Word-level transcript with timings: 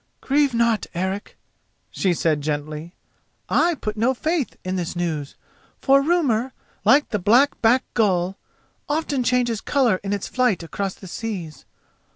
"Grieve 0.19 0.55
not, 0.55 0.87
Eric," 0.95 1.37
she 1.91 2.11
said 2.11 2.41
gently; 2.41 2.95
"I 3.49 3.75
put 3.75 3.95
no 3.95 4.15
faith 4.15 4.57
in 4.63 4.75
this 4.75 4.95
news, 4.95 5.35
for 5.79 6.01
rumour, 6.01 6.53
like 6.83 7.09
the 7.09 7.19
black 7.19 7.61
backed 7.61 7.93
gull, 7.93 8.39
often 8.89 9.23
changes 9.23 9.61
colour 9.61 9.99
in 10.03 10.11
its 10.11 10.27
flight 10.27 10.63
across 10.63 10.95
the 10.95 11.05
seas. 11.05 11.65